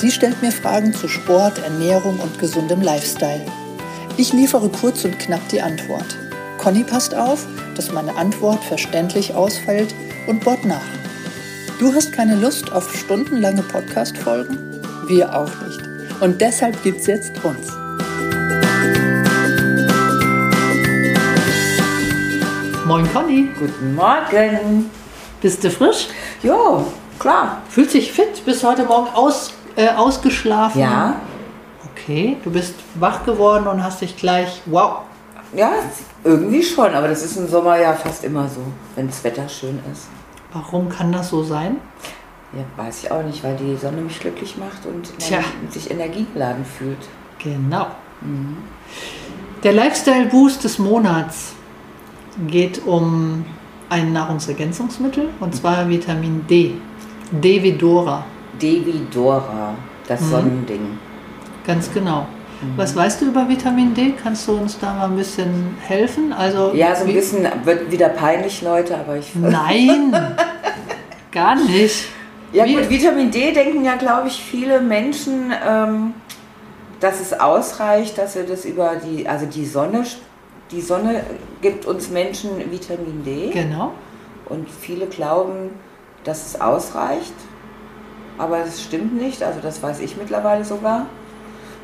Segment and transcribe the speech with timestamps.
[0.00, 3.44] Sie stellt mir Fragen zu Sport, Ernährung und gesundem Lifestyle.
[4.16, 6.16] Ich liefere kurz und knapp die Antwort.
[6.56, 9.92] Conny passt auf, dass meine Antwort verständlich ausfällt
[10.28, 10.86] und bohrt nach.
[11.80, 14.80] Du hast keine Lust auf stundenlange Podcast-Folgen?
[15.08, 15.80] Wir auch nicht.
[16.20, 17.66] Und deshalb gibt's jetzt uns.
[22.86, 23.48] Moin Conny.
[23.58, 24.90] Guten Morgen.
[25.42, 26.06] Bist du frisch?
[26.44, 26.86] Jo,
[27.18, 27.62] klar.
[27.68, 28.44] Fühlt sich fit?
[28.44, 30.80] Bist heute Morgen aus, äh, ausgeschlafen?
[30.80, 31.20] Ja.
[31.92, 35.02] Okay, du bist wach geworden und hast dich gleich, wow.
[35.54, 35.70] Ja,
[36.24, 38.60] irgendwie schon, aber das ist im Sommer ja fast immer so,
[38.96, 40.08] wenn das Wetter schön ist.
[40.52, 41.76] Warum kann das so sein?
[42.52, 46.64] Ja, weiß ich auch nicht, weil die Sonne mich glücklich macht und man sich energiegeladen
[46.64, 47.08] fühlt.
[47.38, 47.86] Genau.
[49.62, 51.52] Der Lifestyle-Boost des Monats
[52.46, 53.44] geht um
[53.90, 56.74] ein Nahrungsergänzungsmittel und zwar Vitamin D.
[57.30, 58.24] D wie Dora.
[58.60, 59.74] Devidora,
[60.06, 60.30] das Mhm.
[60.30, 60.98] Sonnending.
[61.66, 62.26] Ganz genau.
[62.76, 64.14] Was weißt du über Vitamin D?
[64.20, 66.32] Kannst du uns da mal ein bisschen helfen?
[66.32, 69.32] Also Ja, so ein bisschen wird wieder peinlich, Leute, aber ich.
[69.36, 70.12] Nein,
[71.30, 72.06] gar nicht.
[72.52, 76.14] Ja Wie- gut, Vitamin D denken ja, glaube ich, viele Menschen, ähm,
[76.98, 80.02] dass es ausreicht, dass wir das über die, also die Sonne,
[80.72, 81.22] die Sonne
[81.62, 83.92] gibt uns Menschen Vitamin D Genau.
[84.46, 85.70] und viele glauben,
[86.24, 87.34] dass es ausreicht,
[88.38, 91.06] aber es stimmt nicht, also das weiß ich mittlerweile sogar.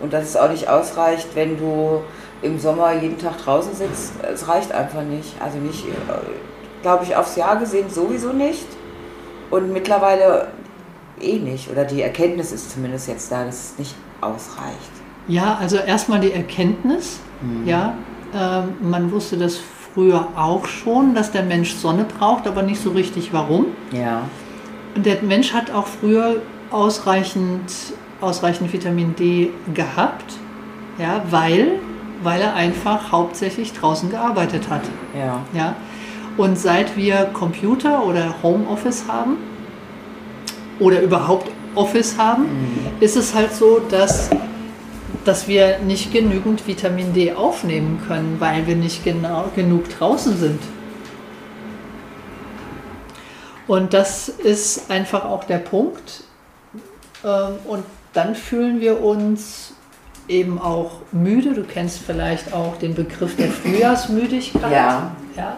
[0.00, 2.02] Und dass es auch nicht ausreicht, wenn du
[2.42, 5.34] im Sommer jeden Tag draußen sitzt, es reicht einfach nicht.
[5.40, 5.92] Also nicht, äh,
[6.82, 8.66] glaube ich, aufs Jahr gesehen sowieso nicht.
[9.50, 10.48] Und mittlerweile
[11.20, 11.70] eh nicht.
[11.70, 14.90] Oder die Erkenntnis ist zumindest jetzt da, dass es nicht ausreicht.
[15.28, 17.20] Ja, also erstmal die Erkenntnis.
[17.64, 17.94] Ja,
[18.34, 19.58] ähm, man wusste das
[19.94, 23.66] früher auch schon, dass der Mensch Sonne braucht, aber nicht so richtig warum.
[23.92, 24.22] Ja.
[24.94, 27.70] Und der Mensch hat auch früher ausreichend,
[28.20, 30.34] ausreichend Vitamin D gehabt,
[30.98, 31.78] ja, weil,
[32.22, 34.82] weil er einfach hauptsächlich draußen gearbeitet hat.
[35.16, 35.40] Ja.
[35.54, 35.76] Ja?
[36.36, 39.36] Und seit wir Computer oder Homeoffice haben
[40.80, 42.46] oder überhaupt Office haben,
[43.00, 44.30] ist es halt so, dass,
[45.24, 50.60] dass wir nicht genügend Vitamin D aufnehmen können, weil wir nicht genau, genug draußen sind.
[53.66, 56.24] Und das ist einfach auch der Punkt.
[57.24, 59.74] Ähm, Und dann fühlen wir uns
[60.28, 61.54] eben auch müde.
[61.54, 64.70] Du kennst vielleicht auch den Begriff der Frühjahrsmüdigkeit.
[64.72, 65.12] Ja.
[65.36, 65.56] Ja,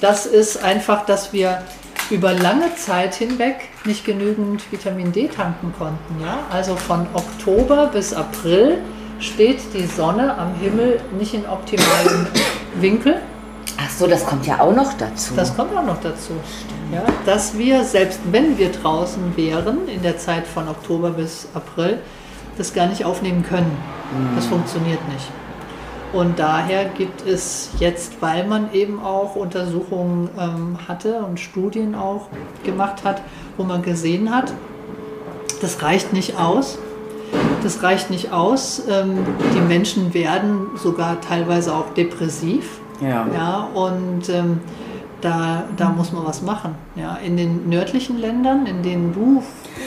[0.00, 1.62] das ist einfach, dass wir
[2.10, 6.20] über lange Zeit hinweg nicht genügend Vitamin D tanken konnten.
[6.22, 6.40] Ja?
[6.50, 8.78] Also von Oktober bis April
[9.20, 12.26] steht die Sonne am Himmel nicht in optimalem
[12.74, 13.22] Winkel.
[13.76, 15.34] Ach so, das kommt ja auch noch dazu.
[15.34, 16.32] Das kommt auch noch dazu.
[16.92, 21.98] Ja, dass wir, selbst wenn wir draußen wären, in der Zeit von Oktober bis April,
[22.56, 23.76] das gar nicht aufnehmen können.
[24.36, 25.28] Das funktioniert nicht.
[26.12, 32.28] Und daher gibt es jetzt, weil man eben auch Untersuchungen ähm, hatte und Studien auch
[32.62, 33.22] gemacht hat,
[33.56, 34.52] wo man gesehen hat,
[35.60, 36.78] das reicht nicht aus.
[37.64, 38.82] Das reicht nicht aus.
[38.88, 39.26] Ähm,
[39.56, 42.78] die Menschen werden sogar teilweise auch depressiv.
[43.00, 43.26] Ja.
[43.32, 44.60] Ja, und ähm,
[45.20, 46.74] da, da muss man was machen.
[46.94, 49.42] Ja, in den nördlichen Ländern, in denen du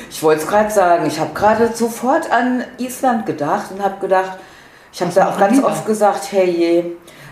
[0.09, 4.40] Ich wollte es gerade sagen, ich habe gerade sofort an Island gedacht und habe gedacht,
[4.91, 6.84] ich habe da auch ganz oft gesagt, hey je.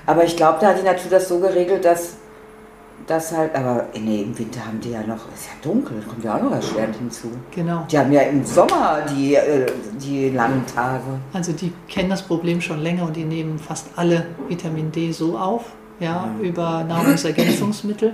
[0.05, 2.17] Aber ich glaube, da hat die Natur das so geregelt, dass
[3.07, 6.37] das halt, aber nee, im Winter haben die ja noch, ist ja dunkel, kommt ja
[6.37, 7.29] auch noch erschwerend hinzu.
[7.51, 9.65] genau, Die haben ja im Sommer die, äh,
[10.01, 11.03] die langen Tage.
[11.33, 15.37] also die kennen das Problem schon länger und die nehmen fast alle Vitamin D so
[15.37, 15.65] auf,
[15.99, 18.13] ja, über Nahrungsergänzungsmittel.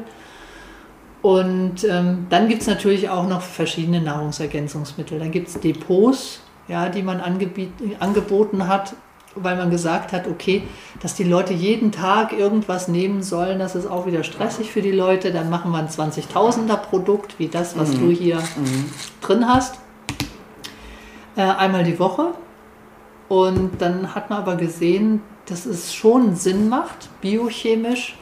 [1.21, 5.19] Und ähm, dann gibt es natürlich auch noch verschiedene Nahrungsergänzungsmittel.
[5.19, 8.95] Dann gibt es Depots, ja, die man angeboten hat,
[9.35, 10.63] weil man gesagt hat, okay,
[11.01, 14.91] dass die Leute jeden Tag irgendwas nehmen sollen, das ist auch wieder stressig für die
[14.91, 15.31] Leute.
[15.31, 18.41] Dann machen wir ein 20.000er Produkt, wie das, was du hier
[19.21, 19.79] drin hast,
[21.35, 22.33] äh, einmal die Woche.
[23.29, 28.17] Und dann hat man aber gesehen, dass es schon Sinn macht, biochemisch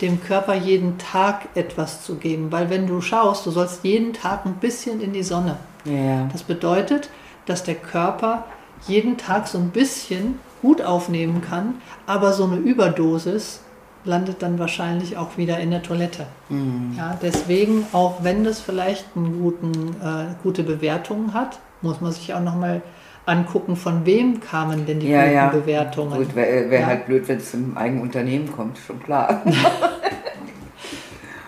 [0.00, 2.52] dem Körper jeden Tag etwas zu geben.
[2.52, 5.56] Weil wenn du schaust, du sollst jeden Tag ein bisschen in die Sonne.
[5.84, 6.28] Ja.
[6.32, 7.10] Das bedeutet,
[7.46, 8.44] dass der Körper
[8.88, 11.74] jeden Tag so ein bisschen gut aufnehmen kann,
[12.06, 13.60] aber so eine Überdosis
[14.04, 16.26] landet dann wahrscheinlich auch wieder in der Toilette.
[16.48, 16.94] Mhm.
[16.96, 22.34] Ja, deswegen, auch wenn das vielleicht eine guten, äh, gute Bewertungen hat, muss man sich
[22.34, 22.82] auch nochmal
[23.26, 25.48] angucken, von wem kamen denn die Ja, guten ja.
[25.50, 26.16] Bewertungen.
[26.18, 26.86] Gut, wäre wär Ja.
[26.86, 29.42] halt blöd, wenn es zum eigenen Unternehmen kommt, schon klar.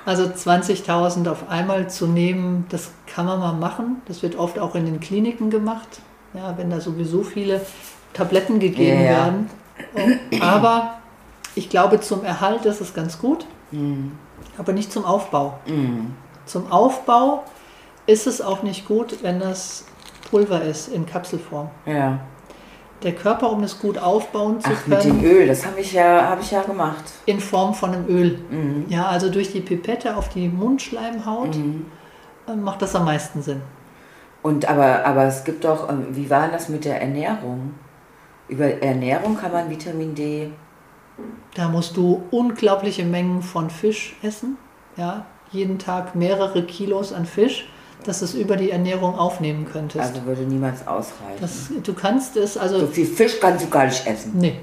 [0.06, 4.00] Also 20.000 auf einmal zu nehmen, das kann man mal machen.
[4.06, 6.00] Das wird oft auch in den Kliniken gemacht,
[6.32, 7.60] ja, wenn da sowieso viele
[8.14, 9.50] Tabletten gegeben Ja, werden.
[10.40, 10.94] Aber
[11.54, 14.12] ich glaube, zum Erhalt ist es ganz gut, Mhm.
[14.56, 15.58] aber nicht zum Aufbau.
[15.66, 16.12] Mhm.
[16.46, 17.44] Zum Aufbau
[18.06, 19.84] ist es auch nicht gut, wenn das
[20.30, 21.68] Pulver ist in Kapselform.
[21.86, 22.18] Ja.
[23.02, 25.92] Der Körper, um es gut aufbauen zu Ach, mit dem können, Öl, das habe ich,
[25.92, 27.04] ja, hab ich ja gemacht.
[27.26, 28.38] in Form von einem Öl.
[28.50, 28.86] Mhm.
[28.88, 31.86] Ja, also durch die Pipette auf die Mundschleimhaut Mhm.
[32.48, 33.62] äh, macht das am meisten Sinn.
[34.42, 37.74] Und aber, aber es gibt doch, ähm, wie war das mit der Ernährung?
[38.48, 40.50] Über Ernährung kann man Vitamin D.
[41.54, 44.56] Da musst du unglaubliche Mengen von Fisch essen.
[44.96, 47.68] Ja, jeden Tag mehrere Kilos an Fisch,
[48.04, 50.04] dass du es über die Ernährung aufnehmen könntest.
[50.04, 51.38] Also würde niemals ausreichen.
[51.40, 54.32] das, du kannst es, so also, viel Fisch kannst du gar nicht essen.
[54.36, 54.60] nee.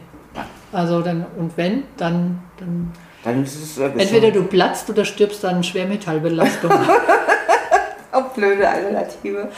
[0.72, 2.92] Also dann, und wenn, dann, dann
[3.24, 6.70] Dann ist es entweder du platzt oder stirbst an Schwermetallbelastung.
[8.12, 9.50] auch blöde Alternative.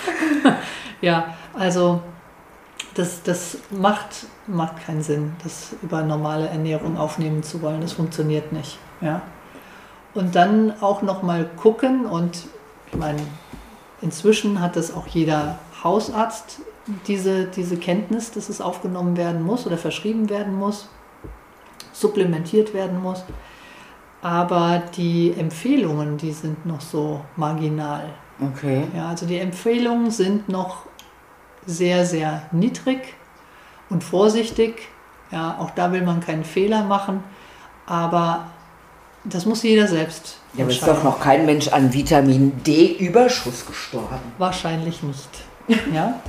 [1.02, 2.02] ja, also
[2.94, 7.82] das, das macht, macht keinen Sinn, das über normale Ernährung aufnehmen zu wollen.
[7.82, 8.78] Das funktioniert nicht.
[9.02, 9.22] Ja.
[10.14, 12.46] Und dann auch nochmal gucken und
[12.92, 13.22] ich meine,
[14.02, 16.62] inzwischen hat das auch jeder Hausarzt
[17.08, 20.90] diese, diese Kenntnis, dass es aufgenommen werden muss oder verschrieben werden muss,
[21.92, 23.24] supplementiert werden muss.
[24.22, 28.06] Aber die Empfehlungen, die sind noch so marginal.
[28.40, 28.88] Okay.
[28.96, 30.86] Ja, also die Empfehlungen sind noch
[31.68, 33.14] sehr, sehr niedrig
[33.90, 34.88] und vorsichtig.
[35.32, 37.24] Ja, auch da will man keinen Fehler machen,
[37.86, 38.48] aber
[39.26, 44.20] das muss jeder selbst Ja, aber ist doch noch kein Mensch an Vitamin D-Überschuss gestorben.
[44.38, 45.30] Wahrscheinlich nicht.
[45.94, 46.22] Ja?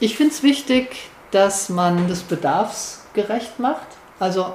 [0.00, 3.86] Ich finde es wichtig, dass man das bedarfsgerecht macht.
[4.18, 4.54] Also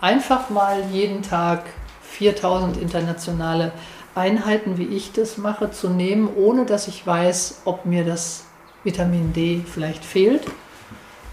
[0.00, 1.62] einfach mal jeden Tag
[2.02, 3.72] 4000 internationale
[4.14, 8.44] Einheiten, wie ich das mache, zu nehmen, ohne dass ich weiß, ob mir das
[8.88, 10.42] Vitamin D vielleicht fehlt.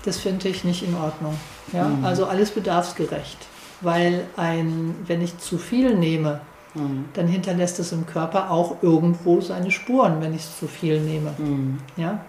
[0.04, 1.36] Das finde ich nicht in Ordnung.
[1.72, 1.86] Ja?
[1.86, 2.04] Mhm.
[2.04, 3.38] Also alles bedarfsgerecht.
[3.81, 6.42] Weil ein, wenn ich zu viel nehme,
[6.75, 7.06] Mhm.
[7.13, 11.34] dann hinterlässt es im Körper auch irgendwo seine Spuren, wenn ich es zu viel nehme.
[11.38, 11.78] Mhm.
[11.96, 12.19] Ja?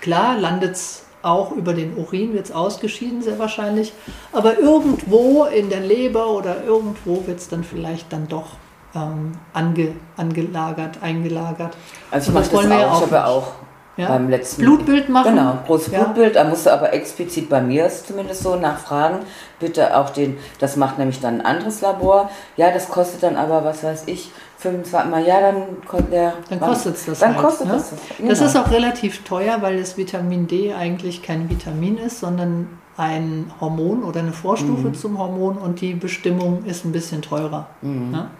[0.00, 3.92] Klar landet es auch über den Urin, wird es ausgeschieden, sehr wahrscheinlich,
[4.32, 8.50] aber irgendwo in der Leber oder irgendwo wird es dann vielleicht dann doch
[8.94, 11.76] ähm, ange, angelagert, eingelagert.
[12.12, 12.92] Also ich mache das das, auch.
[12.92, 13.52] auch Ich habe auch
[13.98, 14.08] Ja?
[14.08, 15.34] beim letzten Blutbild machen.
[15.34, 16.04] Genau, großes Ja.
[16.04, 16.36] Blutbild.
[16.36, 19.18] Da musst du aber explizit bei mir zumindest so nachfragen.
[19.58, 22.30] Bitte auch den, das macht nämlich dann ein anderes Labor.
[22.56, 25.26] Ja, das kostet dann aber, was weiß ich, 25 Mal.
[25.26, 25.62] Ja, dann
[26.10, 26.32] der.
[26.48, 27.72] Dann kostet es das Dann halt, kostet ne?
[27.74, 27.90] das.
[27.90, 27.98] das.
[28.08, 28.44] Das genau.
[28.44, 34.02] ist auch relativ teuer, weil das Vitamin D eigentlich kein Vitamin ist, sondern ein Hormon
[34.02, 34.94] oder eine Vorstufe Mhm.
[34.94, 37.66] zum Hormon und die Bestimmung ist ein bisschen teurer.
[37.82, 38.10] Mhm.
[38.10, 38.30] Ne?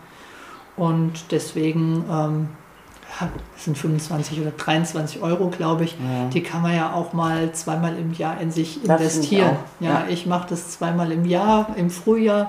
[0.77, 2.49] Und deswegen ähm,
[3.55, 5.93] das sind 25 oder 23 Euro, glaube ich.
[5.93, 6.29] Ja.
[6.33, 9.51] Die kann man ja auch mal zweimal im Jahr in sich ich investieren.
[9.51, 10.05] auch, Ja, ja.
[10.09, 11.75] ich mache das zweimal im Jahr.
[11.77, 12.47] Im Frühjahr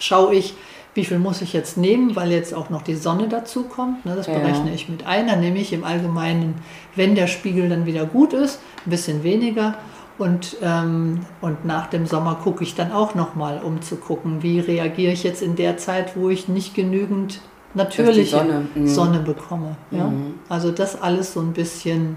[0.00, 0.54] schaue ich,
[0.94, 4.04] wie viel muss ich jetzt nehmen, weil jetzt auch noch die Sonne dazu kommt.
[4.04, 4.34] Ne, das Ja.
[4.34, 5.28] berechne ich mit ein.
[5.28, 6.56] Dann nehme ich im Allgemeinen,
[6.96, 9.74] wenn der Spiegel dann wieder gut ist, ein bisschen weniger.
[10.18, 14.58] Und, ähm, und nach dem Sommer gucke ich dann auch nochmal, um zu gucken, wie
[14.58, 17.40] reagiere ich jetzt in der Zeit, wo ich nicht genügend
[17.74, 18.86] natürliche Sonne, mhm.
[18.86, 19.76] Sonne bekomme.
[19.90, 20.04] Ja?
[20.04, 20.34] Mhm.
[20.48, 22.16] Also das alles so ein bisschen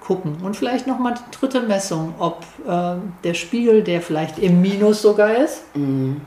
[0.00, 0.36] gucken.
[0.42, 5.34] Und vielleicht nochmal die dritte Messung, ob ähm, der Spiegel, der vielleicht im Minus sogar
[5.36, 6.20] ist, Mhm.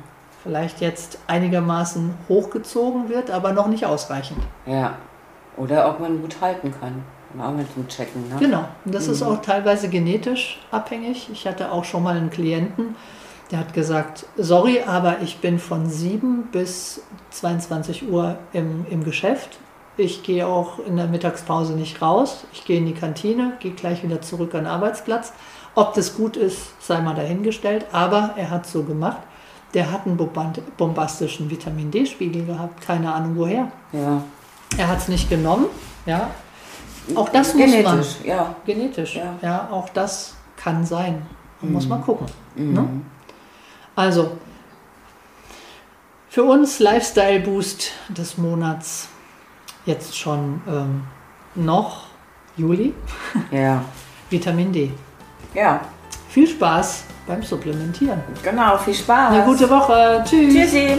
[0.44, 4.40] vielleicht jetzt einigermaßen hochgezogen wird, aber noch nicht ausreichend.
[4.66, 4.96] Ja.
[5.58, 7.04] Oder ob man gut halten kann.
[7.40, 8.30] Auch mit zum Checken.
[8.30, 8.36] Ne?
[8.40, 8.64] Genau.
[8.86, 9.28] Und das ist Mhm.
[9.28, 11.30] auch teilweise genetisch abhängig.
[11.32, 12.96] Ich hatte auch schon mal einen Klienten,
[13.52, 17.02] der hat gesagt, sorry, aber ich bin von 7 bis
[17.32, 19.60] 22 Uhr im, im Geschäft.
[19.96, 22.46] Ich gehe auch in der Mittagspause nicht raus.
[22.54, 25.34] Ich gehe in die Kantine, gehe gleich wieder zurück an den Arbeitsplatz.
[25.76, 27.86] Ob das gut ist, sei mal dahingestellt.
[27.92, 29.22] Aber er hat so gemacht.
[29.74, 30.18] Der hat einen
[30.78, 32.82] bombastischen Vitamin D-Spiegel gehabt.
[32.82, 33.72] Keine Ahnung woher.
[33.92, 34.22] Ja.
[34.78, 35.66] Er hat es nicht genommen.
[36.06, 36.30] Ja.
[37.16, 37.72] Auch das muss man.
[37.72, 38.56] Genetisch, ja.
[38.66, 39.36] Genetisch, ja.
[39.42, 39.70] Ja.
[39.72, 41.26] auch das kann sein.
[41.62, 42.28] Man muss mal gucken.
[42.56, 42.74] Mhm.
[42.74, 42.88] Ne?
[43.98, 44.38] Also,
[46.30, 49.08] für uns Lifestyle Boost des Monats
[49.88, 51.04] jetzt schon ähm,
[51.56, 52.06] noch
[52.58, 52.94] Juli,
[53.52, 53.84] Ja.
[54.30, 54.92] Vitamin D.
[55.56, 55.82] Ja.
[56.30, 58.22] viel Spaß beim Supplementieren.
[58.44, 59.34] Genau, viel Spaß.
[59.34, 60.24] Eine gute Woche.
[60.24, 60.54] Tschüss.
[60.54, 60.98] Tschüssi.